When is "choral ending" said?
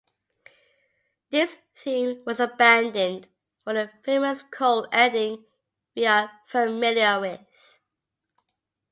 4.41-5.45